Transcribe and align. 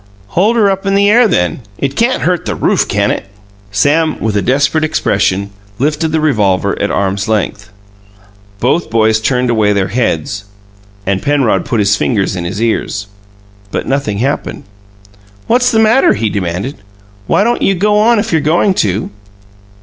"Hold 0.29 0.55
her 0.55 0.67
up 0.67 0.87
in 0.87 0.95
the 0.95 1.11
air, 1.11 1.27
then. 1.27 1.61
It 1.77 1.95
can't 1.95 2.23
hurt 2.23 2.45
the 2.47 2.55
roof, 2.55 2.87
can 2.87 3.11
it?" 3.11 3.27
Sam, 3.69 4.19
with 4.19 4.35
a 4.35 4.41
desperate 4.41 4.83
expression, 4.83 5.51
lifted 5.77 6.07
the 6.07 6.19
revolver 6.19 6.75
at 6.81 6.89
arm's 6.89 7.27
length. 7.27 7.69
Both 8.59 8.89
boys 8.89 9.21
turned 9.21 9.51
away 9.51 9.73
their 9.73 9.89
heads, 9.89 10.45
and 11.05 11.21
Penrod 11.21 11.65
put 11.65 11.77
his 11.79 11.95
fingers 11.97 12.35
in 12.35 12.45
his 12.45 12.59
ears 12.59 13.05
but 13.69 13.85
nothing 13.87 14.17
happened. 14.17 14.63
"What's 15.45 15.69
the 15.71 15.77
matter?" 15.77 16.13
he 16.15 16.31
demanded. 16.31 16.77
"Why 17.27 17.43
don't 17.43 17.61
you 17.61 17.75
go 17.75 17.99
on 17.99 18.17
if 18.17 18.31
you're 18.31 18.41
goin' 18.41 18.73
to?" 18.73 19.11